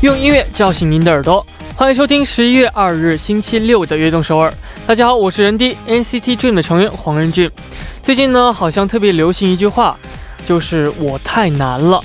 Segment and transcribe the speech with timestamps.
[0.00, 4.48] 用音乐叫醒您的耳朵，欢迎收听十一月二日星期六的《悦动首尔》。
[4.86, 7.50] 大家好，我是人 D NCT Dream 的成员黄仁俊。
[8.00, 9.98] 最近呢，好像特别流行一句话，
[10.46, 12.00] 就是我太难了。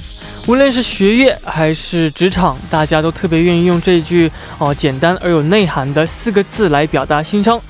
[0.47, 7.61] 无论是学业还是职场，大家都特别愿意用这句哦简单而有内涵的四个字来表达心声。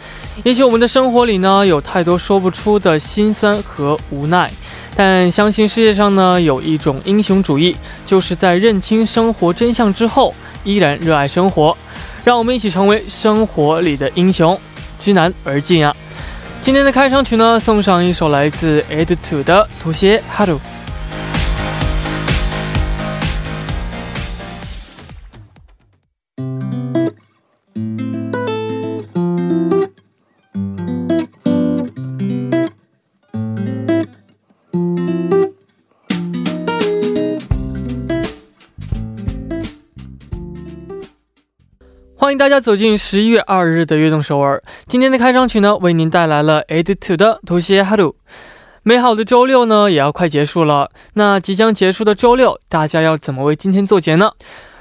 [0.43, 4.49] 也许我们的生活里呢，有太多说不出的心酸和无奈。
[4.95, 7.75] 但相信世界上呢有一种英雄主义，
[8.05, 11.75] 就是在认清生活真相之后，依然热爱生活。
[12.23, 14.57] 让我们一起成为生活里的英雄，
[14.97, 15.93] 知难而进啊！
[16.61, 20.72] 今天的开场曲呢，送上一首来自 Ed t o 的《妥协》，Hello。
[42.33, 44.61] 迎大家走进十一月二日的悦动首尔。
[44.87, 48.15] 今天的开场曲呢，为您带来了 Ed Two 的《拖鞋》，Hello。
[48.81, 50.89] 美好的周六呢，也要快结束了。
[51.13, 54.31] 那即将结束的周六，大家要怎么为今天做结呢？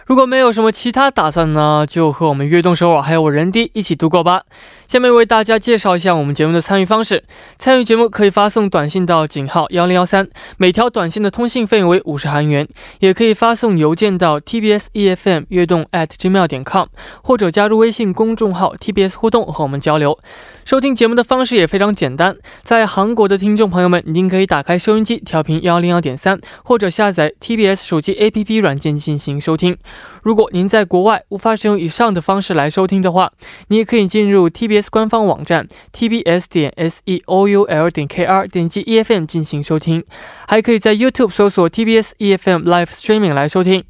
[0.06, 4.42] 如果没有什么其他打算呢，就和我们悦动首尔还有我人弟一起度过吧。
[4.88, 7.24] 下面为大家介绍一下我们节目的参与方式。
[7.58, 10.28] 参与节目可以发送短信到井号幺零幺三，
[10.58, 12.66] 每条短信的通信费用为五十韩元；
[12.98, 16.88] 也可以发送邮件到 tbs efm 悦动 at gmail 点 com，
[17.22, 20.18] 或者加入微信公众号 tbs 互动和我们交流。
[20.64, 29.78] 收听节目的方式也非常简单，在韩国的听众朋友们，您可以打开收音机调频幺零幺点三，或者下载 tbs 手机 app 软件进行收听。
[30.22, 33.32] 如果您在国外无法使用以上的方式来收听的话，
[33.68, 40.04] 你也可以进入 TBS 官方网站 tbs 点 seoul 点 kr，点击 EFM 进行收听，
[40.46, 43.84] 还可以在 YouTube 搜索 TBS EFM Live Streaming 来收听。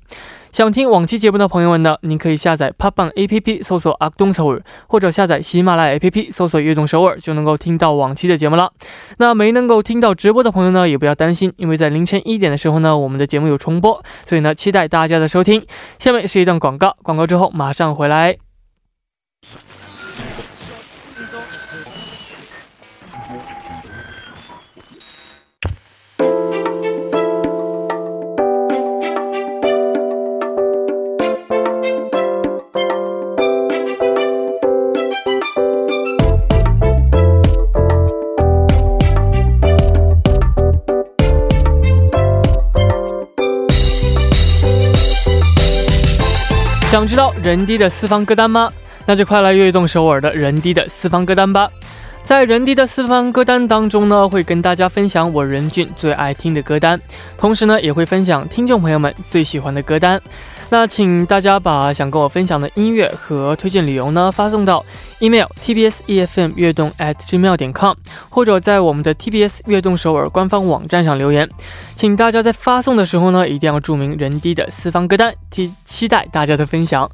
[0.52, 8.70] 想听往期节目的朋友们呢，您可以下载 p o p b a n g APP 搜索阿东首尔，或者下载喜马拉雅 APP 搜索悦动首尔，就能够听到往期的节目了。
[9.16, 15.64] 那没能够听到直播的朋友呢，也不要担心，因为在凌晨一点的时候呢，我们的节目有重播，所以呢，期待大家的收听。
[15.98, 18.36] 下面是一段广告，广告之后马上回来。
[46.92, 48.70] 想知道人低的私房歌单吗？
[49.06, 51.66] 那就快来悦动首尔的人低的私房歌单吧。
[52.22, 57.00] 在人低的私房歌单当中呢，会跟大家分享我任俊最爱听的歌单，
[57.38, 60.20] 同时呢，也会分享听众朋友们最喜欢的歌单。
[60.71, 64.83] 那请大家把想跟我分享的音乐和推荐理由呢发送到
[65.19, 67.95] email tbs efm 悦动 at gmail 点 com，
[68.29, 71.49] 或者在我们的 tbs 悦动首尔官方网站上留言。
[71.95, 77.09] 请大家在发送的时候呢，一定要注明人低的私房歌单，期期待大家的分享。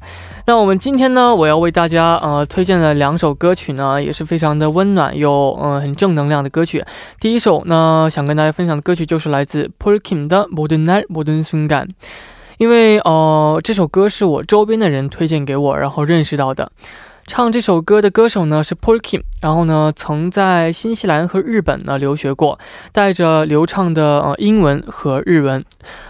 [0.46, 6.84] 那我们今天呢，我要为大家呃推荐的两首歌曲呢，也是非常的温暖又嗯很正能量的歌曲。
[7.20, 11.88] 第一首呢，想跟大家分享的歌曲就是来自 Paul Kim 的《모든날모든순간》。
[12.59, 16.69] 因为呃，这首歌是我周边的人推荐给我，然后认识到的。
[17.25, 22.59] 唱这首歌的歌手呢是 Paul Kim，然后呢曾在新西兰和日本呢留学过，
[22.91, 25.63] 带着流畅的呃英文和日文。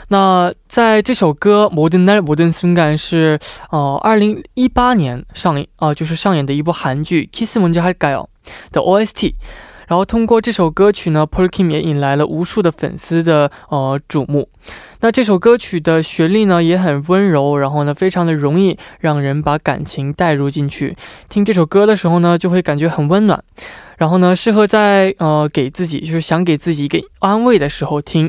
[0.07, 3.37] 那在这首歌《Modern Night Modern s u n g a n 是
[3.69, 8.29] 呃二零一八年上映啊、呃，就是上演的一部韩剧《Kiss Me j a g a o
[8.71, 9.33] 的 OST。
[9.88, 14.48] 然后通过这首歌曲呢，Paul Kim 也引来了无数的粉丝的呃瞩目。
[15.00, 20.96] 那这首歌曲的旋律呢也很温柔，然后呢非常的容易让人把感情带入进去。
[21.28, 23.44] 听这首歌的时候呢，就会感觉很温暖。
[23.98, 28.28] 然后呢，适合在呃给自己就是想给自己一个安慰的时候听。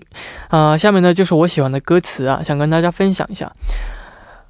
[0.50, 3.52] 啊，下面呢就是我喜欢的歌词啊，想跟大家分享一下。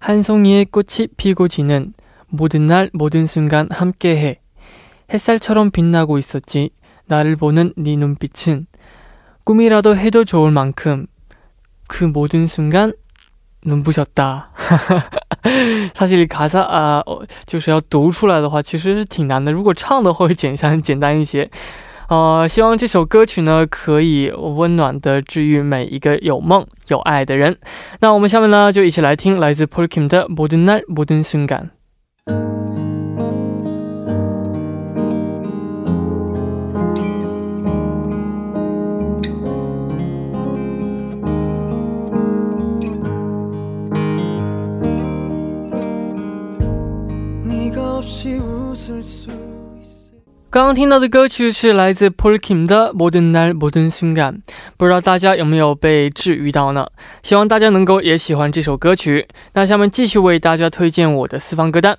[0.00, 1.94] 한 송이의 꽃이 피고 지는
[2.28, 4.40] 모든 날 모든 순간 함께해.
[5.12, 6.70] 햇살처럼 빛나고 있었지.
[7.06, 8.66] 나를 보는 네 눈빛은
[9.44, 11.06] 꿈이라도 해도 좋을 만큼
[11.86, 12.92] 그 모든 순간
[13.64, 14.50] 눈부셨다.
[15.94, 17.02] 사실 가사 아,
[17.46, 19.52] 就是要读出来的话，其实是挺难的。
[19.52, 21.50] 如果唱的话会简单简单一些。
[22.11, 27.55] 呃，希望这首歌曲呢可以温暖的治愈每一个有梦有爱的人。
[28.01, 31.59] 那我们下面呢就一起来听来自 Paul Kim 的《modenai Modern 순간》。
[50.51, 54.41] 刚刚听到的歌曲是来自 Parkim 的《摩登单》，摩登性感，
[54.75, 56.85] 不知道大家有没有被治愈到呢？
[57.23, 59.25] 希望大家能够也喜欢这首歌曲。
[59.53, 61.97] 那下面继续为大家推荐我的私房歌单。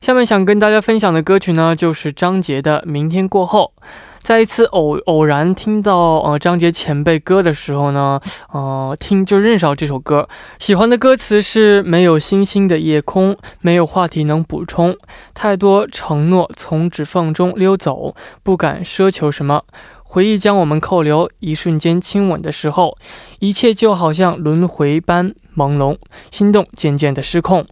[0.00, 3.74] 下面想跟大家分享的歌曲呢，就是张杰的《明天过后》。
[4.22, 8.20] 在一次偶偶然听到呃张杰前辈歌的时候呢，
[8.52, 10.28] 呃听就认识到这首歌。
[10.58, 14.96] 喜欢的歌词是没有星星的夜空，没有话题能补充，
[15.34, 19.62] 太多承诺从指缝中溜走，不敢奢求什么。
[20.04, 22.96] 回忆将我们扣留，一瞬间亲吻的时候，
[23.40, 25.96] 一切就好像轮回般朦胧，
[26.30, 27.66] 心动渐渐的失控。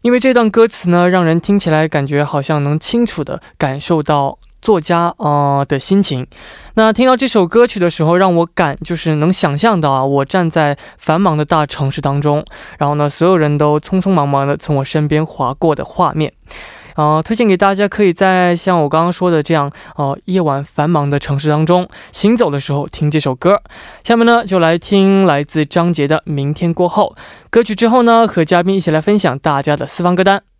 [0.00, 4.38] 因为这段歌词呢，让人听起来感觉好像能清楚的感受到。
[4.64, 6.26] 作家啊的心情，
[6.72, 12.42] 那听到这首歌曲的时候，让我感就是能想象到啊，我站在繁忙的大城市当中，
[12.78, 16.32] 然后呢，所有人都匆匆忙忙的从我身边划过的画面，
[16.94, 23.60] 啊，推荐给大家，可以在像我刚刚说的这样，哦，夜晚繁忙的城市当中行走的时候听这首歌。
[24.02, 27.14] 下面呢，就来听来自张杰的《明天过后》
[27.50, 30.53] 歌曲之后呢，和嘉宾一起来分享大家的私房歌单。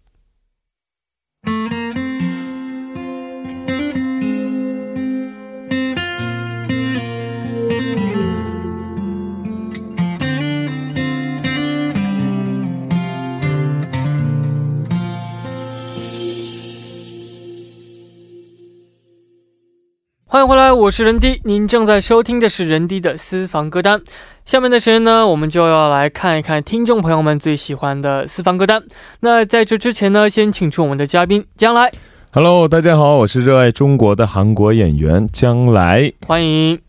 [20.34, 24.02] 欢迎回来，我是人迪，您正在收听的是人迪的私房歌单。
[24.44, 28.82] 下面的时间呢，我们就要来看一看听众朋友们最喜欢的私房歌单。
[29.20, 31.88] 那在这之前呢，先请出我们的嘉宾将来。
[32.32, 36.80] Hello，大家好，我是热爱中国的韩国演员将来，欢迎。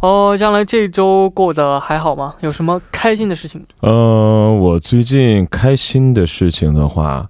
[0.00, 2.36] 哦，将来这周过得还好吗？
[2.40, 3.62] 有什么开心的事情？
[3.80, 7.28] 呃，我最近开心的事情的话，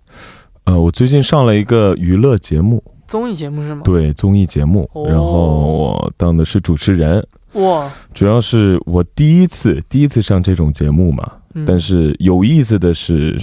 [0.66, 2.84] 呃，我最近上了一个娱乐节目。
[3.06, 3.82] 综艺节目是吗？
[3.84, 7.26] 对，综艺节目，然后我当的是主持人。
[7.52, 7.90] 哇！
[8.12, 11.30] 主要是我第一次第一次上这种节目嘛，
[11.66, 13.40] 但是有意思的是，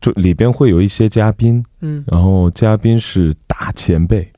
[0.00, 4.31] 就里边会有一些嘉宾，嗯，然后嘉宾是大前辈，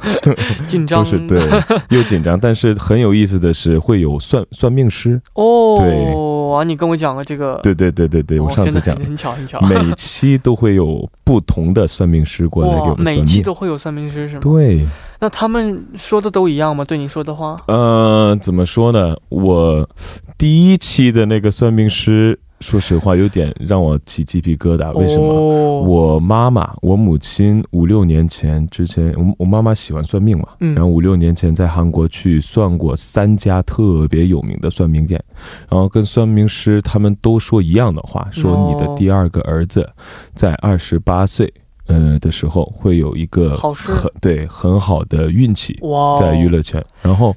[0.66, 1.40] 紧张是对，
[1.88, 6.30] 又紧张，但是很有意思的是会有算算命师哦，对。
[6.50, 14.40] 哇，你跟我讲了这个，对对对对对，我上次讲很巧很巧，每期都会有不同的算命师过来给我们算命，每期都会有算命师是吗？
[14.42, 14.84] 对，
[15.20, 16.84] 那他们说的都一样吗？
[16.84, 17.56] 对你说的话？
[17.68, 19.16] 呃，怎么说呢？
[19.28, 19.88] 我
[20.36, 22.40] 第一期的那个算命师。
[22.60, 24.92] 说实话，有点让我起鸡皮疙瘩。
[24.92, 25.80] 为什么？
[25.80, 35.22] 我妈妈，我母亲五六年前之前，我我妈妈喜欢算命嘛，然后五六年前在韩国去算过三家特别有名的算命店，
[35.70, 39.88] 然后跟算命师他们都说一样的话，说你的第二个儿子
[40.34, 41.50] 在二十八岁
[41.86, 45.80] 呃的时候会有一个很对很好的运气
[46.20, 47.34] 在娱乐圈，然后。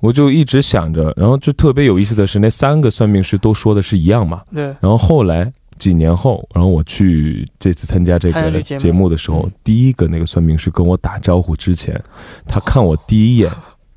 [0.00, 4.42] 我就一直想着，然后就特别有意思的是，那三个算命师都说的是一样嘛。
[4.54, 4.64] 对。
[4.80, 12.02] 然后后来几年后，然后我去这次参加这个节目的时候，第一个那个算命师跟我打招呼之前，
[12.46, 13.52] 他看我第一眼，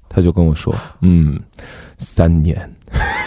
[0.09, 1.39] 他就跟我说：“嗯，
[1.97, 2.69] 三年。”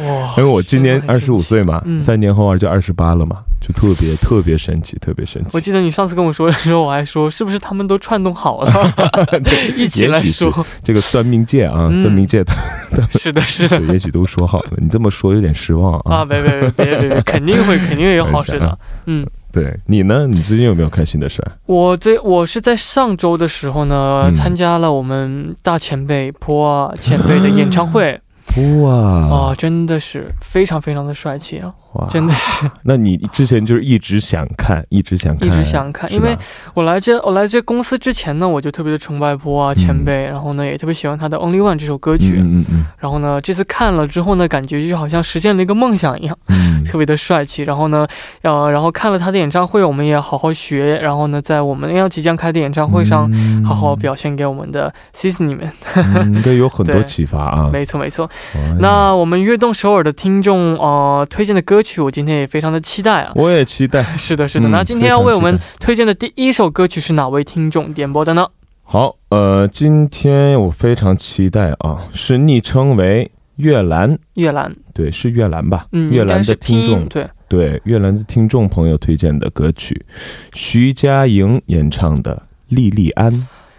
[0.00, 0.34] 哇！
[0.36, 3.38] 因为我今年二十五岁嘛，三年后就二十八了嘛。
[3.58, 5.50] 就特别 特别神奇，特别神奇。
[5.54, 8.70] 我记得你上次跟我说的时候，我还说是不是他们都串通好了，
[9.76, 12.52] 一起来说这个算命界啊，算命界的，
[13.18, 14.72] 是的，是的，也许都说好了。
[14.76, 16.18] 你这么说有点失望啊！
[16.18, 18.78] 啊别别别别别，肯定会肯定会有好事的。
[19.06, 20.26] 嗯，对你呢？
[20.28, 21.42] 你最近有没有开心的事？
[21.64, 28.20] 我最我是在上周的时候呢，参加了我们大前辈坡前辈的演唱会。
[28.82, 31.74] 哇啊，真的是非常非常的帅气啊！
[32.10, 36.36] 真的是， 那你之前就是一直想看，一直想看，一直想看，因为
[36.74, 47.62] 我来这我来这公司之前呢，我就特别的崇拜波啊前辈，然后呢也特别喜欢他的《Only One》这首歌曲，嗯嗯，然后呢这次看了之后呢，感觉就好像实现了一个梦想一样，嗯，特别的帅气。
[47.62, 48.06] 然后呢，
[48.42, 53.32] 呃，然后看了他的演唱会，我们也好好学，然后呢，在我们要即将开的演唱会上，
[53.64, 55.70] 好好表现给我们的 c i s 你们，
[56.26, 57.70] 应该有 很多启发啊。
[57.72, 58.28] 没错没错，
[58.80, 61.82] 那我们悦动首尔的听众呃推荐的歌。
[61.86, 63.32] 曲我今天也非常的期待啊！
[63.36, 64.02] 我也期待。
[64.18, 64.68] 是的，是的。
[64.68, 68.48] 那今天要为我们推荐的第一首歌曲是哪位听众点播的呢？
[68.82, 75.86] 好，呃，今天我非常期待啊，是昵称为月兰，月兰，对，是月兰吧？
[75.92, 80.04] 嗯，月兰的听众，对对，月兰的听众朋友推荐的歌曲，
[80.54, 82.34] 徐佳莹演唱的
[82.68, 83.32] 《莉莉安》。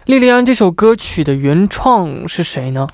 [0.06, 2.86] 莉莉安这首歌曲的原创是谁呢？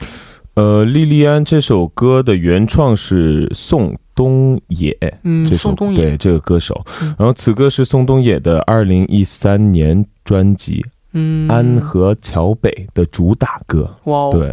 [0.55, 3.97] 呃，莉莉安这首歌的原创是宋。
[4.17, 6.81] 冬野，嗯，宋冬野对这个歌手，
[7.19, 10.81] 然后此歌是宋冬野的二零一三年专辑
[11.15, 13.93] 《嗯安河桥北》的主打歌。
[14.05, 14.31] 哇哦！
[14.31, 14.53] 对。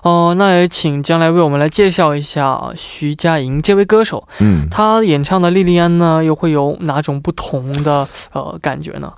[0.00, 4.26] 哦，那也请将来为我们来介绍一下徐佳莹这位歌手。
[4.40, 9.12] 嗯，她演唱的《莉莉安》呢，又会有哪种不同的呃感觉呢？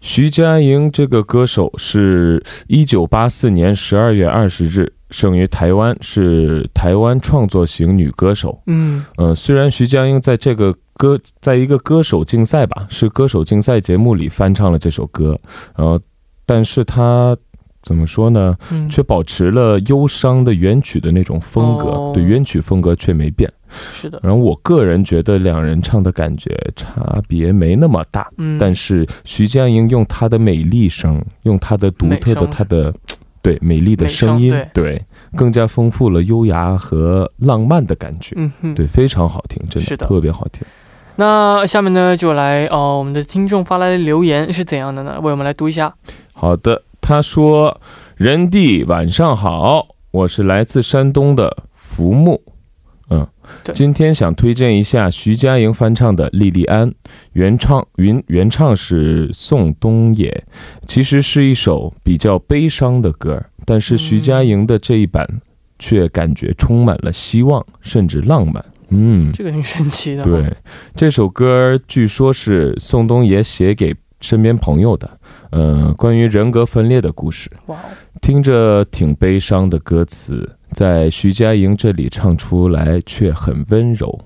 [0.00, 8.60] 徐佳莹这个歌手是一九八四年十二月二十日生于台湾，是台湾创作型女歌手。
[8.66, 15.38] 嗯，呃，虽然徐佳莹在这个歌，在一个歌手竞赛吧，是歌手竞赛节目里翻唱了这首歌，
[15.76, 16.00] 然后，
[16.46, 17.36] 但是她。
[17.84, 18.54] 怎么说呢？
[18.90, 23.50] 却保持了忧伤的原曲的那种风格，对原曲风格却没变。
[23.70, 24.20] 是的。
[24.22, 28.28] 然后我个人觉得两人唱的感觉差别没那么大。
[28.38, 28.58] 嗯。
[28.58, 32.92] 但是徐佳莹用她的美丽声，用她的独特的她的
[33.42, 35.04] 对美丽的声音，对
[35.36, 38.34] 更加丰富了优雅和浪漫的感觉。
[38.36, 38.74] 嗯哼。
[38.74, 40.66] 对，非常好听，真的特别好听。
[41.16, 45.18] 那下面呢，就来哦，我们的听众发来的留言是怎样的呢？
[45.20, 45.94] 为我们来读一下。
[46.32, 46.82] 好的。
[47.00, 47.80] 他说
[48.18, 52.52] ：“人弟晚上好，我是来自山东的福木，嗯，
[53.72, 56.90] 今天想推荐一下徐佳莹翻唱的《莉莉安》，
[57.32, 60.44] 原唱原原唱是宋冬野，
[60.86, 65.26] 其实是一首比较悲伤的歌，但是徐佳莹的这一版
[65.78, 68.64] 却感觉充满了希望，甚至浪漫。
[68.88, 70.22] 嗯，这个挺神奇的。
[70.22, 70.52] 对，
[70.94, 75.08] 这首歌据说是宋冬野写给。”身边朋友的，
[75.50, 77.76] 呃，关于人格分裂的故事，哇，
[78.20, 84.18] 听着挺悲伤的歌词，在徐佳莹这里唱出来却很温柔，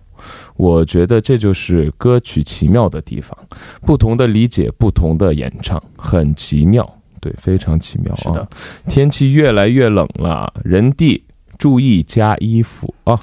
[0.57, 3.37] 我觉得这就是歌曲奇妙的地方，
[3.83, 6.89] 不同的理解，不同的演唱，很奇妙，
[7.21, 8.47] 对，非常奇妙啊！
[8.89, 11.25] 天气越来越冷了，人地。
[11.63, 13.17] 注意加衣服啊，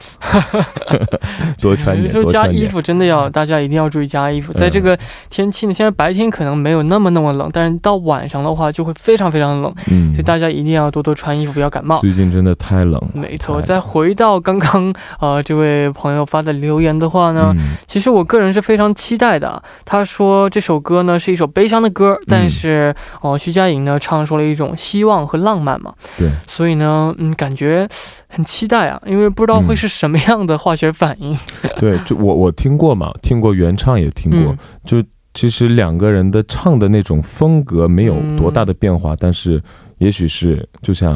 [1.59, 2.09] 多穿点。
[2.09, 4.97] 说加衣服真的要大家一定要注意加衣服，在这个
[5.29, 11.99] 天气呢，现在白天可能没有那么那么冷，但是到晚上的话就会非常非常冷，嗯，所以大家一定要多多穿衣服，不要感冒。
[11.99, 12.97] 最近真的太冷。
[13.13, 17.53] 没错，再回到刚刚呃这位朋友发的留言的话呢，
[17.87, 19.61] 其实我个人是非常期待的。
[19.83, 27.85] 他说这首歌呢是一首悲伤的歌，但是哦徐佳莹呢唱出了一种希望和浪漫嘛，对，所以呢嗯感觉。
[28.29, 31.35] 很期待啊，因为不知道会是什么样的化学反应。
[31.77, 34.55] 对，就我我听过嘛，听过原唱也听过，
[34.85, 39.61] 就其实两个人的唱的那种风格没有多大的变化，但是
[39.97, 41.15] 也许是就像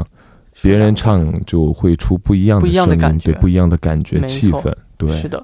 [0.61, 4.73] 别人唱就会出不一样的声音，对不一样的感觉气氛。
[4.97, 5.43] 对，是的，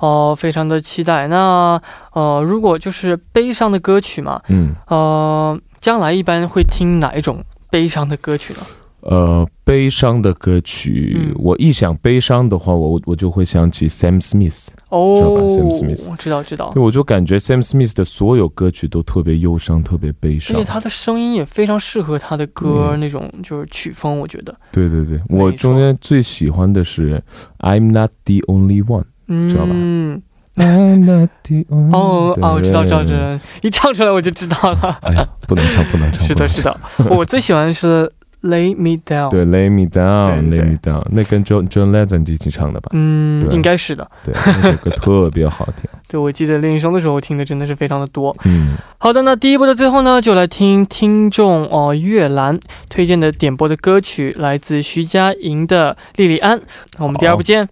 [0.00, 1.26] 哦，非常的期待。
[1.28, 1.80] 那
[2.12, 8.60] 呃，如果就是悲伤的歌曲嘛，嗯，呃，将来一般会听哪一种悲伤的歌曲呢？
[9.00, 16.70] 呃，悲伤的歌曲，我一想悲伤的话，我我就会想起 Sam Smith，哦，知道吧？Sam Smith，我知道知道。
[16.74, 24.54] 对，我就感觉 Sam Smith 的所有歌曲都特别忧伤，特别悲伤，而且他的声音也非常适合他的歌那种就是曲风，我觉得。
[24.72, 27.22] 对对对，我中间最喜欢的是
[27.60, 29.04] I'm Not the Only One，
[29.48, 30.20] 知道吧嗯
[30.56, 31.96] ？I'm Not the Only。
[31.96, 34.98] 哦哦，我知道知道知道，一唱出来我就知道了。
[35.02, 36.22] 哎呀，不能唱不能唱。
[36.26, 36.76] 是的是的，
[37.10, 38.12] 我最喜欢的是。
[38.42, 42.90] Lay me down，对，Lay me down，Lay me down，那跟 John John Legend 一起唱的吧？
[42.92, 44.08] 嗯，应该是的。
[44.22, 45.90] 对，那首歌特别好听。
[46.06, 48.36] 对，我记得练习生的时候听的真的是非常的多。
[48.44, 56.58] 嗯，好的，那第一波的最后呢，就来听听众哦月兰推荐的点播的歌曲，来自徐佳莹的《莉莉安》。
[56.96, 57.68] 那我们第二部见。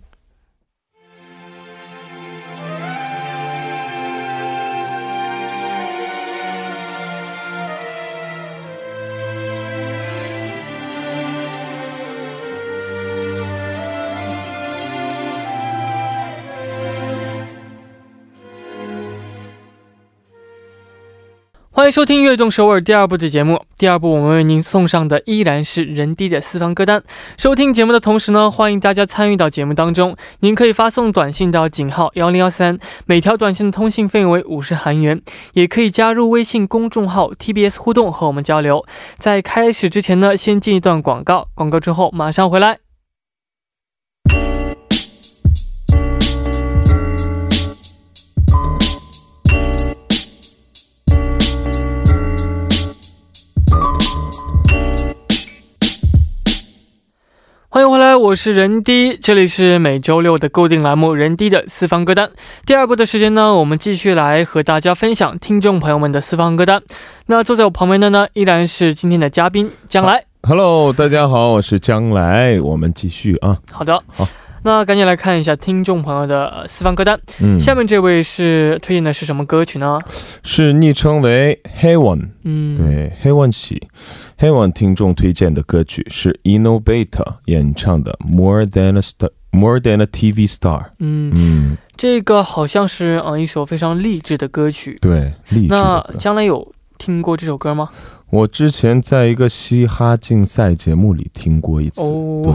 [21.87, 23.63] 迎收听《悦动首尔》第二部的节目。
[23.77, 27.03] 第二部我们为您送上的依然是人低的私房歌单。
[27.37, 30.17] 收听节目的同时呢，欢迎大家参与到节目当中。
[30.41, 35.23] 您可以发送短信到井号幺零幺三，每条短信的通信费用为五十韩元。
[35.53, 38.85] 也可以加入微信公众号 TBS 互动和我们交流。
[39.19, 42.86] 在开始之前呢，先进一段广告，广告之后马上回来。
[58.37, 62.27] 是人低，这里是每周六的固定栏目《人低的私房歌单》。
[62.67, 66.83] 第二部的时间呢，我们继续来和大家分享听众朋友们的私房歌单。
[67.25, 70.23] 那坐在我旁边的呢，依然是今天的嘉宾将来。
[70.43, 73.57] Hello，大家好，我是将来，我们继续啊。
[73.73, 74.29] 好的，好。
[74.67, 77.17] 那赶紧来看一下听众朋友的私房歌单。
[77.41, 79.97] 嗯，下面这位是推荐的是什么歌曲呢？
[80.43, 83.81] 是昵称为黑 one，嗯，对，黑 one 喜，
[84.37, 90.87] 黑 one 听众推荐的歌曲是 Innovator 演唱的 More Than a Star，More Than a TV Star。
[90.99, 94.99] 嗯嗯，这个好像是嗯一首非常励志的歌曲。
[95.01, 95.75] 对，励志。
[95.75, 97.91] 那将来有听过这首歌吗？
[98.31, 102.55] 我之前在一个嘻哈竞赛节目里听过一次，哦对，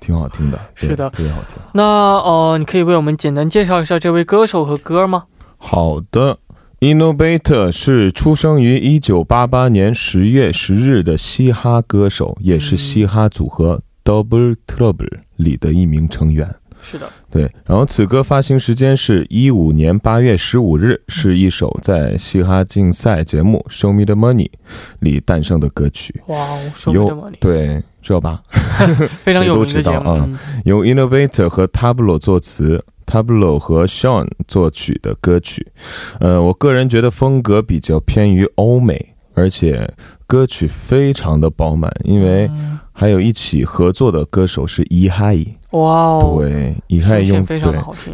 [0.00, 1.56] 挺好听的，是的，特别好听。
[1.74, 1.82] 那
[2.18, 5.24] 呃，你可以为我们简单介绍一下这位歌手和歌吗？
[5.58, 6.38] 好的
[6.80, 16.52] ，Innovator 是出生于一九八八年十月十日的嘻哈歌手，也是嘻哈组合 Double Trouble 里的一名成员。
[16.82, 17.50] 是的，对。
[17.64, 24.48] 然后此歌发行时间是一五年八月十五日，是一首在嘻哈竞赛节目《Show Me the Money》
[25.00, 26.22] 里诞生的歌曲。
[26.26, 26.36] 哇
[26.76, 28.42] ，Show Me the Money，对，知道吧？
[29.24, 30.36] 非常有名的节目。
[30.64, 35.66] 由 Innovator 和 Tablo 作词，Tablo 和 Sean 作曲的歌曲。
[36.20, 39.90] 呃，我个人觉得风格比较偏于欧美，而且
[40.26, 42.50] 歌曲非常的饱满，因为
[42.92, 45.80] 还有一起合作的歌手是 e h i 哇
[46.18, 47.60] 哦，对，以太用对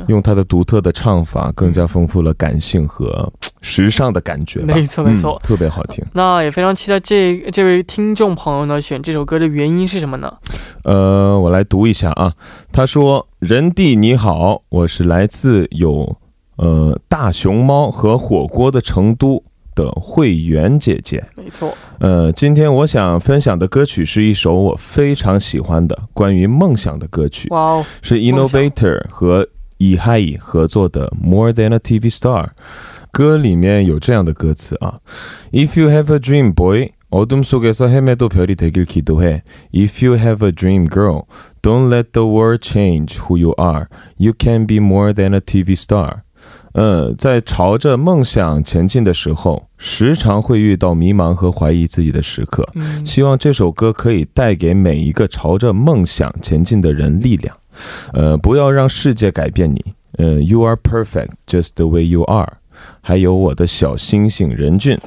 [0.06, 3.30] 用他的独特的唱法，更加丰富了感性和
[3.60, 4.60] 时尚的感觉。
[4.60, 6.04] 没错没错，特别好听。
[6.12, 10.32] 那也非常期待这这位听众朋友呢选这首歌的原因是什么呢？
[10.84, 12.32] 呃，我来读一下啊。
[12.70, 16.16] 他说：“人弟你好，我是来自有
[16.56, 19.42] 呃大熊猫和火锅的成都。”
[19.77, 21.75] 的会员姐姐，没错。
[21.99, 27.47] 呃，今天我想分享的歌曲是一首我非常喜欢的关于梦想的歌曲。
[27.49, 29.47] 哇哦，是 Innovator 和
[29.77, 32.49] e h i 合作的 More Than a TV Star。
[33.11, 34.99] 歌里面有这样的歌词啊：
[35.51, 41.25] If you have a dream, boy, 어둠속에서헤매도별이되길기도해 If you have a dream, girl,
[41.61, 43.87] don't let the world change who you are.
[44.17, 46.23] You can be more than a TV star.
[46.72, 52.68] 呃，在朝着梦想前进的时候，时常会遇到迷茫和怀疑自己的时刻。
[53.04, 57.56] 希望这首歌可以带给每一个朝着梦想前进的人力量。
[58.12, 59.84] 呃，不要让世界改变你。
[60.18, 62.58] 呃，You are perfect just the way you are。
[63.00, 64.98] 还有我的小星星任俊，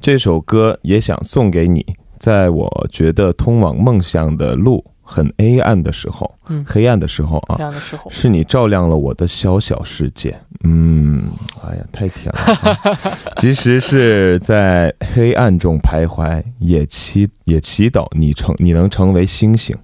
[0.00, 1.84] 这首歌也想送给你。
[2.18, 4.84] 在我觉得通往梦想的路。
[5.06, 10.36] 很黑暗的时候，嗯，黑暗的时候啊，黑暗的时候，是你照亮了我的小小世界。
[10.64, 11.22] 嗯，
[11.64, 12.98] 哎呀，太甜了。
[13.38, 19.76] 即使是在黑暗中徘徊，也祈也祈祷你成你能成为星星。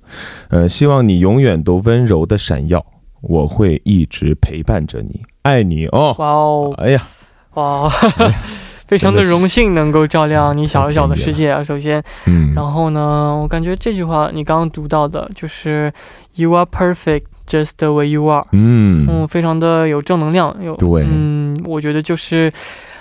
[0.48, 2.84] 呃，希望你永远都温柔的闪耀，
[3.20, 6.14] 我会一直陪伴着你，爱你哦。
[6.18, 7.06] 哇哦，哎呀，
[7.54, 7.88] 哇。
[8.92, 11.64] 非常的荣幸能够照亮你小小的世界啊！
[11.64, 15.90] 首先，嗯，然后呢，我感觉这句话你刚刚读到的就是
[16.34, 19.06] “You are perfect just the way you are”，嗯。
[19.08, 22.52] 嗯，非常的有正能量，有对，嗯，我觉得就是，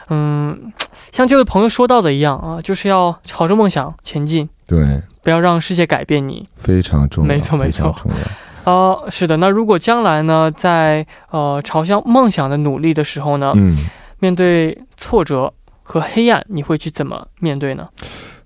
[0.07, 0.71] 嗯，
[1.11, 13.75] 像这位朋友说到的一样啊，就是要朝着梦想前进，对，不要让世界改变你，非常重要，没错没错，重要，呃，是的，那如果将来呢，在呃朝向梦想的努力的时候呢，嗯，
[14.19, 15.51] 面对挫折。
[15.91, 17.85] 和黑暗，你会去怎么面对呢？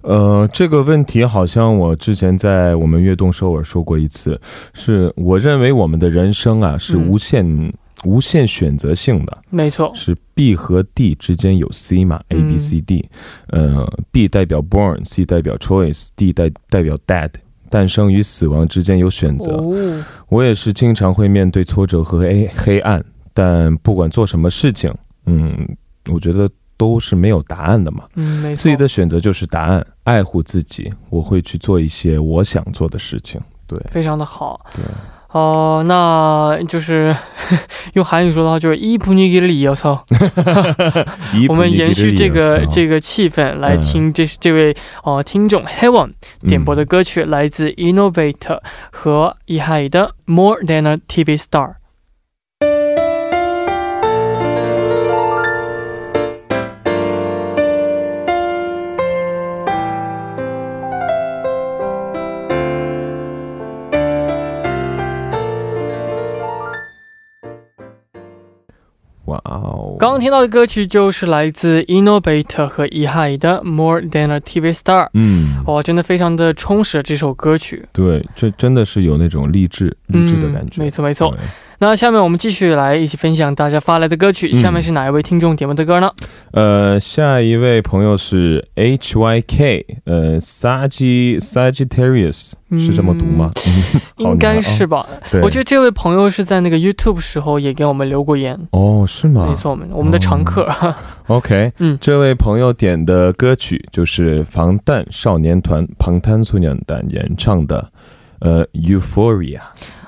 [0.02, 4.42] 呃，这个问题好像我之前在我们悦动首尔说过一次，
[4.74, 7.72] 是我认为我们的人生啊是无限
[8.04, 13.08] 无限选择性的，没错，是 B 和 D 之间有 C 嘛，A B C D，
[13.50, 17.30] 呃，B 代表 born，C 代表 choice，D 代代表 dead，
[17.70, 19.64] 诞生与死亡之间有选择。
[20.30, 23.04] 我也是经常会面对挫折和黑黑暗，
[23.36, 24.92] 但不管做什么事情，
[25.28, 25.56] 嗯，
[26.12, 26.50] 我觉得。
[26.78, 29.86] 都是没有答案的嘛，嗯，没错，自己的选择就是答案。
[30.04, 33.42] 爱护自己，我会去做一些我想做的事情。
[33.68, 34.64] 对，非常的好。
[34.76, 34.84] 对，
[35.32, 37.16] 哦，那就是
[37.94, 40.06] 用韩语说的话就是“一不니给이”，我操。
[41.50, 46.12] 我们延续这个这个气氛来听，这是这位哦听众 Heaven
[46.48, 48.60] 点播的歌曲，来自 Innovator
[48.92, 51.70] 和 e h i 的《More Than a TV Star》。
[70.06, 75.10] 刚刚听到的歌曲就是来自 Innovator 和 e h i 的 More Than a TV Star。
[75.16, 77.84] 嗯，哇，真的非常的充实这首歌曲。
[77.92, 80.84] 对，这真的是有那种励志、励志的感觉。
[80.84, 81.36] 没错，没错。
[81.80, 84.52] 那下面我们继续来一起分享大家发来的歌曲。
[84.54, 86.10] 下面是哪一位听众点播的歌呢？
[86.52, 93.50] 呃，下一位朋友是 H Y K，呃，Sagi Sagittarius 是这么读吗？
[94.18, 95.06] 应该是吧。
[95.42, 98.58] 我觉得这位朋友是在那个 YouTube 时候也给我们留过言。
[98.72, 99.48] 哦，是吗？
[99.50, 100.68] 没错，我们我们的常客。
[101.28, 107.92] OK，嗯，这位朋友点的歌曲就是防弹少年团庞坦苏娘丹演唱的，
[108.46, 109.60] 呃，Euphoria。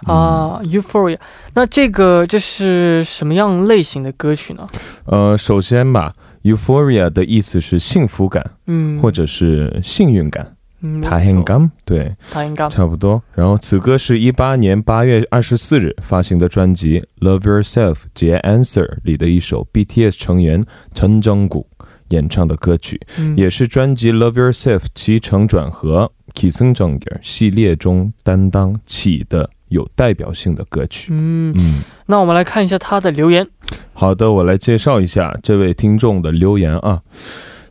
[0.03, 1.17] 啊，Euphoria，
[1.55, 4.65] 那这个这是什么样类型的歌曲呢？
[5.05, 13.21] 呃，首先吧，Euphoria 的意思是幸福感，嗯，或者是幸运感，嗯，他很感，对，他很感，差不多。
[13.33, 21.67] 然后此歌是一八年八月二十四日发行的专辑《Love Yourself》接 Answer 里的一首 BTS 成员陈正谷
[22.09, 23.01] 演唱的歌曲，
[23.35, 29.49] 也是专辑《Love Yourself》起承转合 Kissing Jungler 系列中担当起的。
[29.69, 31.11] 有代表性的歌曲。
[31.11, 33.45] 嗯嗯，那我们来看一下他的留言。
[33.91, 37.01] 好的，我来介绍一下这位听众的留言啊。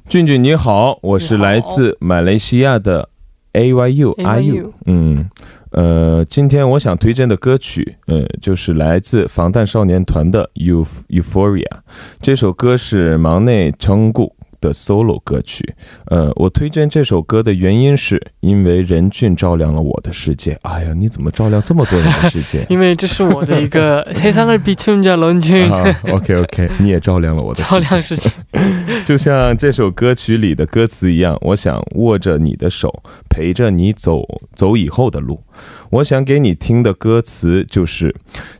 [0.06, 3.08] 俊俊你好，我是来自马来西亚的
[3.52, 4.74] A Y U R U。
[4.84, 5.30] 嗯
[5.70, 11.78] 呃，今天我想推荐的歌曲，呃，就是来自防弹少年团的 U Euphoria。
[12.20, 14.35] 这首歌是忙内成谷。
[14.59, 15.73] 的 solo 歌曲，
[16.05, 20.57] 呃，我推荐这首歌的原因是因为任俊照亮了我的世界。
[20.61, 22.63] 哎呀，你怎么照亮这么多人的世界？
[22.69, 25.67] 因为这是我的一个 세상을비춘자任俊。
[26.13, 28.29] OK OK，你也照亮了我的照亮世界。
[29.03, 35.41] 就像这首歌曲里的歌词一样，我想握着你的手，陪着你走走以后的路。
[35.89, 38.15] 我想给你听的歌词就是：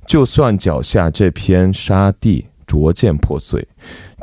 [0.07, 3.67] 就算脚下这片沙地逐渐破碎。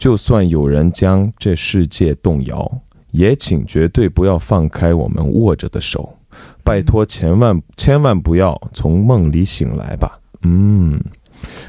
[0.04, 2.70] 就算有人将这世界动摇，
[3.12, 6.14] 也请绝对不要放开我们握着的手，
[6.62, 10.20] 拜托，千万千万不要从梦里醒来吧。
[10.42, 11.02] 嗯，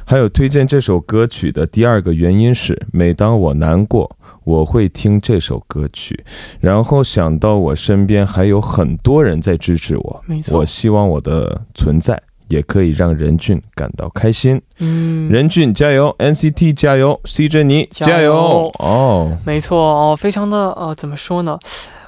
[0.04, 4.10] 还有推荐这首歌曲的第二个原因是，每当我难过，
[4.42, 6.24] 我会听这首歌曲，
[6.58, 12.20] 然后想到我身边还有很多人在支持我，我希望我的存在。
[12.48, 14.60] 也可以让任俊感到开心。
[14.78, 18.70] 嗯，任俊加油，NCT 加油，C 珍妮加油。
[18.78, 21.58] 哦，没错哦，非常的呃，怎么说呢？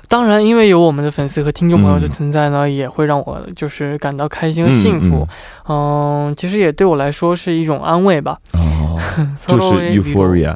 [0.09, 5.27] 当然，因为有我们的粉丝和听众朋友的存在呢，也会让我就是感到开心和幸福。
[5.68, 8.38] 嗯，其实也对我来说是一种安慰吧。
[8.53, 8.96] 哦，
[9.49, 10.55] 就是 Euphoria，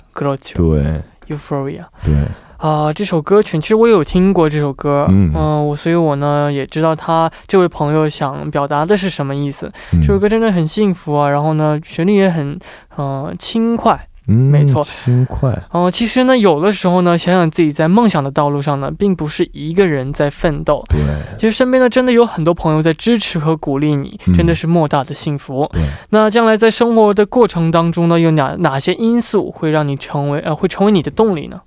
[0.54, 1.02] 对
[1.36, 2.14] ，Euphoria，对。
[2.60, 9.66] 啊，这首歌曲其实我有听过这首歌，嗯，我所以，我呢也知道他这位朋友想表达的是什么意思。
[10.02, 12.58] 这首歌真的很幸福啊，然后呢，旋律也很，
[12.98, 13.98] 嗯，轻快。
[14.30, 15.90] 嗯，没错，轻快哦。
[15.90, 20.84] 其实呢，有的时候呢，想想自己在梦想的道路上呢，并不是一个人在奋斗。
[20.88, 21.00] 对，
[21.36, 25.68] 其实身边呢，真的有很多朋友在支持和鼓励你，真的是莫大的幸福。
[25.72, 31.60] 对，那将来在生活的过程当中呢，有哪哪些因素会让你成为呃，会成为你的动力呢？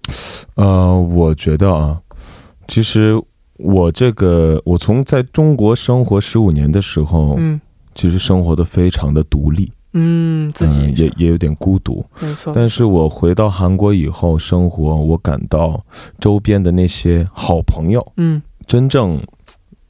[0.56, 1.98] 呃，我觉得啊，
[2.70, 3.22] 其实
[3.58, 7.60] 我这个，我从在中国生活十五年的时候，嗯，
[7.94, 9.70] 其实生活的非常的独立。
[9.94, 12.52] 嗯，自己也也有点孤独，没错。
[12.56, 15.84] 但是我回到韩国以后生活，我感到
[16.20, 19.22] 周边的那些好朋友，嗯，真正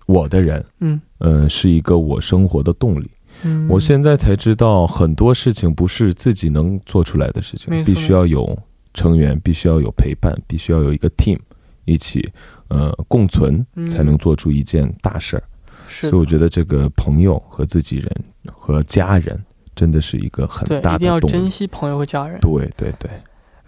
[0.05, 3.09] 我的人，嗯嗯，是一个我生活的动力。
[3.43, 8.57] 嗯，我现在才知道很多事情不是自己能做出来的事情，必须要有
[8.93, 11.39] 成员，必须要有陪伴，必须要有一个 team
[11.85, 12.29] 一起
[12.67, 15.43] 呃共存，才能做出一件大事儿。
[15.87, 18.09] 是，所以我觉得这个朋友和自己人
[18.45, 19.41] 和家人。
[19.75, 22.39] 真的是一个很大的，一定要珍惜朋友和家人。
[22.39, 23.09] 对对对。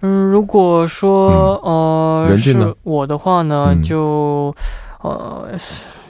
[0.02, 4.54] 嗯，如果说呃是我的话呢，就
[5.02, 5.50] 呃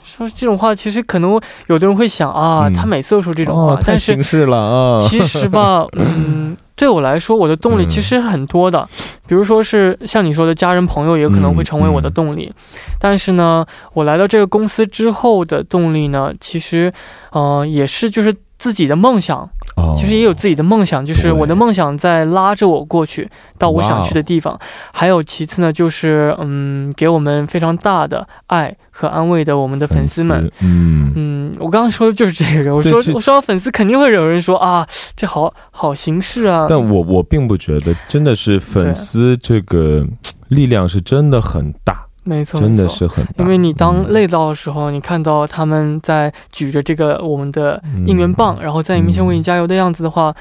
[0.02, 5.00] 说这种话，其实可能有的人会想啊，他每次都说这种话，太形式了啊。
[5.00, 8.86] 其实吧， 嗯，对我来说，我的动力其实很多的。
[9.26, 12.52] 比如说是像你说的家人朋友，也可能会成为我的动力。
[12.98, 16.92] 但是呢，我来到这个公司之后的动力呢，其实
[17.30, 19.48] 呃也是就是自己的梦想。
[19.94, 24.58] 其实也有自己的梦想，就是我的梦想在拉着我过去到我想去的地方。
[24.92, 30.50] 还有其次呢，就是嗯，给我们非常大的爱和安慰的我们的粉丝们。
[30.60, 32.74] 嗯嗯，我刚刚说的就是这个。
[32.74, 36.66] 我说我说粉丝肯定会有人说啊，这好好形式啊。
[36.68, 40.06] 但我我并不觉得，真的是粉丝这个
[40.48, 42.05] 力量是真的很大。
[42.28, 50.34] 没错，真的是很，因为你当累到的时候，你看到他们在举着这个我们的应援棒，然后在你面前为你加油的样子的话，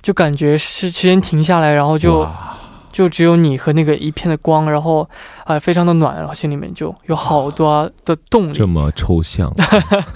[0.00, 2.24] 就感觉是时间停下来，然后就
[2.92, 5.08] 就只有你和那个一片的光，然后
[5.44, 8.52] 啊，非常的暖，然后心里面就有好多的动力。
[8.52, 9.52] 这么抽象？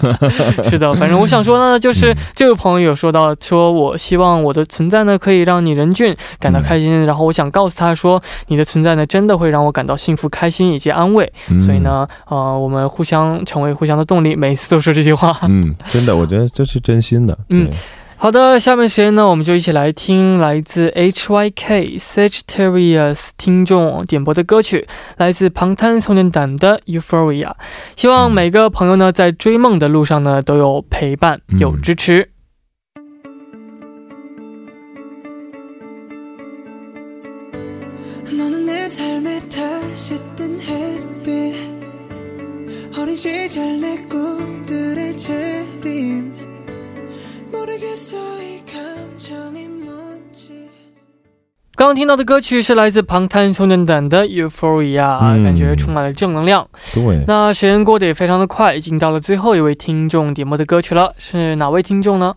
[0.68, 7.06] 是的，反正我想说呢，就是这位朋友有说到，说我希望我的存在呢，可以让你任俊感到开心。
[7.06, 11.32] 然后我想告诉他说，你的存在呢，真的会让我感到幸福、开心以及安慰。
[11.64, 15.36] 所以呢，呃，我们互相成为互相的动力，每次都说这句话。
[15.48, 17.36] 嗯，真的，我觉得这是真心的。
[17.48, 17.68] 嗯。
[18.26, 27.52] 好的，下面时间呢，我们就一起来听来自 HYK Sagittarius 听众点播的歌曲，来自庞滩松年胆的 Euphoria。
[27.94, 32.28] 希望每个朋友呢，在追梦的路上呢，都有陪伴，有支持。
[51.73, 56.69] 刚刚听到的歌曲是来自庞滩兄弟党的 Euphoria，感觉充满了正能量。
[56.93, 62.35] 对，那时间过得也非常的快，已经到了最后一位听众点播的歌曲了，是哪位听众呢？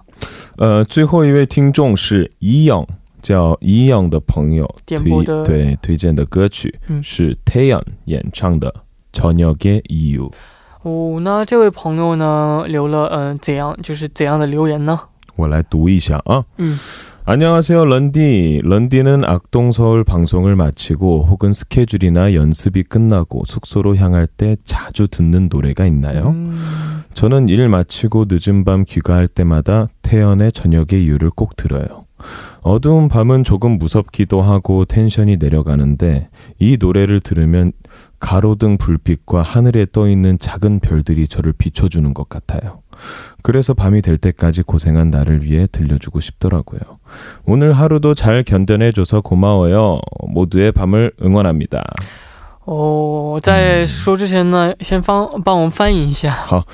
[0.56, 2.86] 呃，最后一位听众是一样
[3.20, 8.74] 叫一样的朋友点播的，对，推荐的歌曲是 Taeyeon 演唱的《
[9.20, 10.30] 저녁의 You》。
[10.82, 14.98] 哦，那这位朋友呢，留了嗯怎样，就是怎样的留言呢？
[15.36, 16.44] 我来读一下啊。
[16.58, 16.76] 嗯。
[17.26, 18.60] 안녕하세요, 런디.
[18.64, 26.28] 런디는 악동서울 방송을 마치고 혹은 스케줄이나 연습이 끝나고 숙소로 향할 때 자주 듣는 노래가 있나요?
[26.28, 27.02] 음...
[27.14, 32.04] 저는 일 마치고 늦은 밤 귀가할 때마다 태연의 저녁의 이유를 꼭 들어요.
[32.60, 37.72] 어두운 밤은 조금 무섭기도 하고 텐션이 내려가는데 이 노래를 들으면
[38.20, 42.80] 가로등 불빛과 하늘에 떠 있는 작은 별들이 저를 비춰주는 것 같아요.
[43.42, 46.80] 그래서 밤이 될 때까지 고생한 나를 위해 들려주고 싶더라고요.
[47.44, 50.00] 오늘 하루도 잘 견뎌내줘서 고마워요.
[50.28, 51.84] 모두의 밤을 응원합니다.
[52.66, 56.30] 哦，在说之前呢，先帮帮我们翻译一下。
[56.30, 56.64] 好，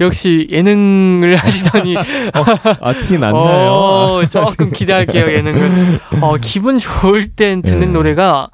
[0.00, 1.96] 역시 예능을 하시더니.
[2.80, 8.50] 아티났나요 어 조금 기대할게요 예능을 어 기분 좋을 땐 듣는노래가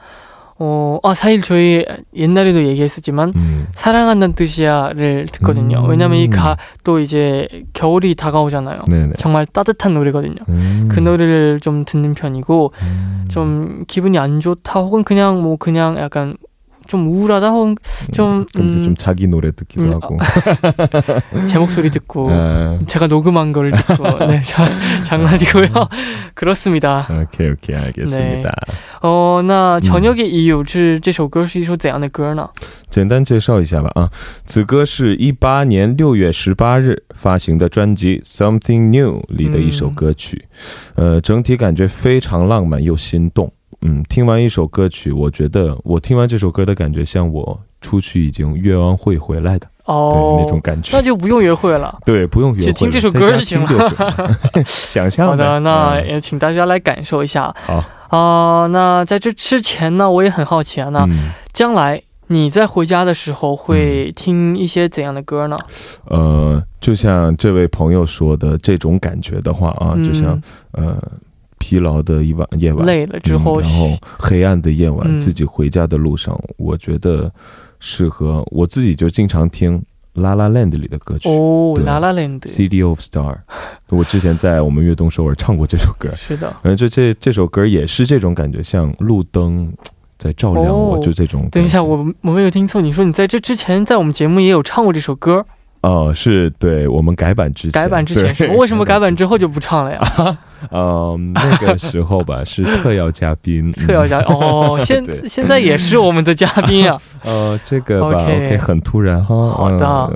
[0.58, 3.66] 어, 아, 사실 저희 옛날에도 얘기했었지만, 음.
[3.74, 5.84] 사랑한다는 뜻이야를 듣거든요.
[5.84, 5.90] 음.
[5.90, 8.84] 왜냐면 이 가, 또 이제 겨울이 다가오잖아요.
[8.88, 9.12] 네네.
[9.18, 10.36] 정말 따뜻한 노래거든요.
[10.48, 10.88] 음.
[10.90, 13.24] 그 노래를 좀 듣는 편이고, 음.
[13.28, 16.36] 좀 기분이 안 좋다, 혹은 그냥 뭐, 그냥 약간
[16.87, 17.75] 좀 우울하다 혹은
[18.11, 20.17] 좀, 음, 음, 좀 자기 노래 듣기도 음, 하고
[21.47, 22.79] 제 목소리 듣고 아.
[22.85, 24.67] 제가 녹음한 걸 듣고 네 자,
[25.03, 25.67] 장난이고요
[26.33, 27.07] 그렇습니다.
[27.09, 28.49] 오케이 오케이 알겠습니다.
[28.49, 28.73] 네.
[29.03, 32.49] 어, 那 저녁의 이유 是这首歌是一首怎样的歌呢？
[32.89, 34.09] 简单介绍一下吧啊，
[34.45, 40.45] 此歌是一八年六月十八日发行的专辑《Something New》里的一首歌曲，
[40.95, 43.53] 呃，整体感觉非常浪漫又心动。
[43.82, 53.92] 嗯，听完一首歌曲，我觉得我听完这首歌的感觉，像我出去已经约完会回来的哦，那种感觉，那就不用约会了，对，不用约会，只听这首歌就行了。
[54.66, 57.54] 想象好的，那也请大家来感受一下。
[57.62, 61.06] 好啊，那在这之前呢，我也很好奇啊，那
[61.52, 65.56] 将来你在回家的时候会听一些怎样的歌呢？
[66.06, 70.40] 呃，就像这位朋友说的这种感觉的话啊，就像
[70.72, 70.96] 呃。
[71.66, 77.28] 疲劳的一晚夜晚，累了之后，然后黑暗的夜晚，自己回家的路上，我觉得
[77.80, 79.76] 适合我自己就经常听
[80.12, 81.28] 《La La Land》里的歌曲。
[81.28, 83.38] 哦，《La La Land》City of Star，
[83.88, 89.72] 我之前在我们悦动首尔唱过这首歌， 是的，反正就这这首歌也是这种感觉，像路灯
[90.16, 91.48] 在照亮我，就这种。
[91.50, 95.44] 等一下，我我没有听错，你说你在这之前在我们节目也有唱过这首歌。
[95.82, 100.38] 哦，是对我们改版之前，改版之前是为什么改版之后就不唱了呀？
[100.72, 106.98] 嗯，那个时候吧是特邀嘉宾， 特邀嘉哦， 现现在也是我们的嘉宾啊。
[107.24, 109.48] 呃，这个吧，OK，很突然哈。
[109.50, 110.10] 好的，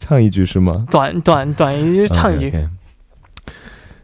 [0.00, 0.86] 唱一句是吗？
[0.90, 2.52] 短短短一句，唱一句。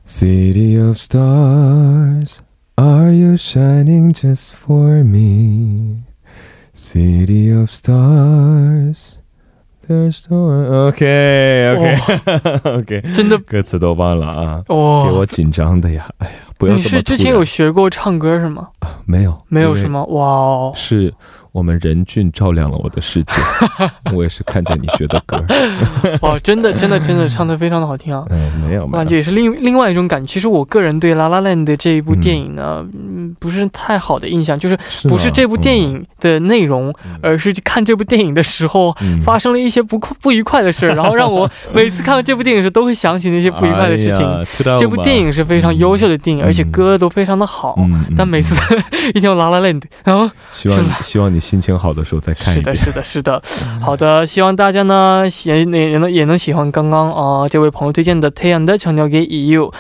[0.07, 2.41] City of stars,
[2.75, 6.03] are you shining just for me?
[6.75, 9.15] City of stars.
[9.89, 11.99] There's no OK OK
[12.79, 14.63] OK，真的歌词都忘了啊！
[14.69, 16.07] 哦，给我紧张的呀！
[16.19, 18.69] 哎呀，不要这么你是之前有学过唱歌是吗？
[19.07, 21.13] 没有，没有什么哇哦，是。
[21.53, 23.35] 我们任俊照亮了我的世界，
[24.13, 25.41] 我也是看着你学的歌。
[26.21, 28.25] 哇，真的，真的，真的唱的非常的好听啊！
[28.31, 30.27] 嗯，没有，感觉也是另另外一种感觉。
[30.27, 34.77] 其实我个人对《La La Land》这一部电影呢，嗯，不是太好的印象，就是
[35.09, 44.47] 不是这部电影的内容，而是看这部电影的时候发生了一些不不愉快的事 然后让我每次看到这部电影时都会想起那些不愉快的事情。
[44.81, 47.79] 这部电影是非常优秀的电影，而且歌都非常的好。
[48.17, 48.57] 但每次
[49.15, 51.45] 一听到《La La Land》，然后希望希望你。
[51.45, 52.75] 心情好的时候再看一遍。
[52.75, 53.79] 是的，是的，是的。
[53.83, 59.29] 好的，希望大家呢也也能也能喜欢刚刚啊这位朋友推荐的《太阳的长鸟给。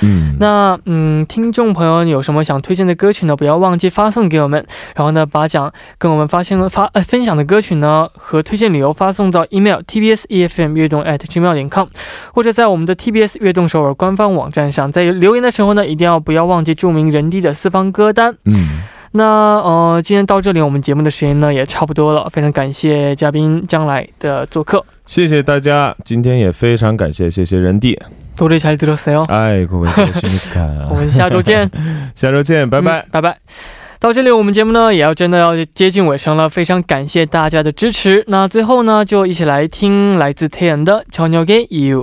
[0.02, 3.34] 嗯，那嗯，听众朋友有什么想推荐的歌曲呢？
[3.34, 4.62] 不要忘记发送给我们。
[4.94, 11.87] 然后呢，把奖跟我们发现了发呃分享的歌曲呢和推荐理由发送到 email tbs efm 悦动 at gmail 点 com，
[12.33, 18.35] 或者在我们的 TBS 悦动首尔官方网站上，在留言的时候呢，一定要不要忘记注明人地的四方歌单。
[18.45, 18.81] 嗯。
[19.11, 22.29] 那呃，今天到这里，我们节目的时间呢也差不多了。
[22.29, 25.95] 非常感谢嘉宾将来的做客，谢谢大家。
[26.05, 27.99] 今天也非常感谢，谢谢人弟。
[28.35, 29.23] 多谢잘들었어 요。
[29.23, 30.59] 哎，各位同学
[30.91, 31.67] 我们下周见。
[32.13, 33.39] 下周见，拜拜，拜拜。
[34.04, 36.46] 到这里，我们节目呢也要真的要接近尾声了。
[36.46, 38.22] 非常感谢大家的支持。
[38.26, 42.02] 那最后呢，就一起来听来自태연的《悄悄给 You》。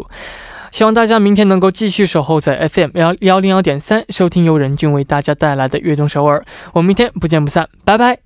[0.71, 6.43] 希望大家明天能够继续守候在 FM 幺幺零幺点三，收听由任俊为大家带来的悦动首尔。
[6.73, 8.17] 我们明天不见不散，拜拜。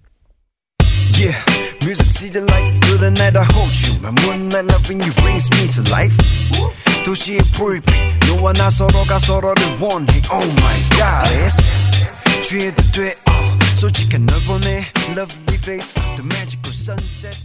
[13.76, 17.38] So she can love on me, Lovely face The magical sunset.